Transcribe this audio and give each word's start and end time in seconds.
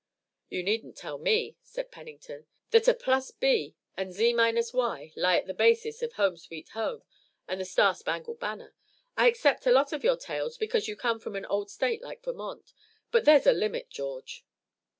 "You 0.49 0.63
needn't 0.63 0.97
tell 0.97 1.19
me," 1.19 1.57
said 1.61 1.91
Pennington, 1.91 2.47
"that 2.71 2.87
a 2.87 2.93
plus 2.95 3.29
b 3.29 3.75
and 3.95 4.11
z 4.11 4.33
minus 4.33 4.73
y 4.73 5.13
lie 5.15 5.37
at 5.37 5.45
the 5.45 5.53
basis 5.53 6.01
of 6.01 6.13
'Home, 6.13 6.37
Sweet 6.37 6.69
Home' 6.69 7.03
and 7.47 7.61
the 7.61 7.65
'Star 7.65 7.93
Spangled 7.93 8.39
Banner.' 8.39 8.73
I 9.15 9.27
accept 9.27 9.67
a 9.67 9.71
lot 9.71 9.93
of 9.93 10.03
your 10.03 10.17
tales 10.17 10.57
because 10.57 10.87
you 10.87 10.95
come 10.95 11.19
from 11.19 11.35
an 11.35 11.45
old 11.45 11.69
state 11.69 12.01
like 12.01 12.23
Vermont, 12.23 12.73
but 13.11 13.25
there's 13.25 13.45
a 13.45 13.53
limit, 13.53 13.91
George." 13.91 14.43